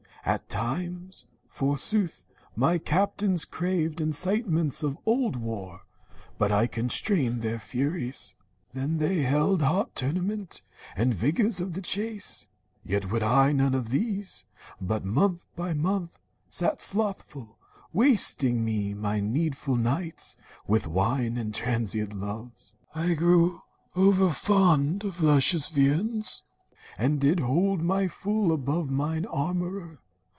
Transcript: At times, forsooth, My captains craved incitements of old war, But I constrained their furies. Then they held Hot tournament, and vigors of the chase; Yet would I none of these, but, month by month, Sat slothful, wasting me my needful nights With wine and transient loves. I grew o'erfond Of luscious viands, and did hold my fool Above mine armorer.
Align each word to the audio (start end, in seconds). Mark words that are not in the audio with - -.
At 0.23 0.47
times, 0.49 1.25
forsooth, 1.47 2.25
My 2.55 2.77
captains 2.77 3.43
craved 3.43 3.99
incitements 3.99 4.83
of 4.83 4.99
old 5.03 5.35
war, 5.35 5.81
But 6.37 6.51
I 6.51 6.67
constrained 6.67 7.41
their 7.41 7.57
furies. 7.59 8.35
Then 8.71 8.99
they 8.99 9.23
held 9.23 9.63
Hot 9.63 9.93
tournament, 9.95 10.61
and 10.95 11.11
vigors 11.11 11.59
of 11.59 11.73
the 11.73 11.81
chase; 11.81 12.47
Yet 12.85 13.11
would 13.11 13.23
I 13.23 13.51
none 13.51 13.73
of 13.73 13.89
these, 13.89 14.45
but, 14.79 15.03
month 15.03 15.47
by 15.55 15.73
month, 15.73 16.19
Sat 16.47 16.83
slothful, 16.83 17.57
wasting 17.91 18.63
me 18.63 18.93
my 18.93 19.19
needful 19.19 19.75
nights 19.75 20.37
With 20.67 20.85
wine 20.85 21.35
and 21.35 21.53
transient 21.53 22.13
loves. 22.13 22.75
I 22.93 23.15
grew 23.15 23.61
o'erfond 23.97 25.03
Of 25.03 25.21
luscious 25.23 25.69
viands, 25.69 26.43
and 26.97 27.19
did 27.19 27.39
hold 27.39 27.81
my 27.81 28.07
fool 28.07 28.53
Above 28.53 28.91
mine 28.91 29.25
armorer. 29.25 29.97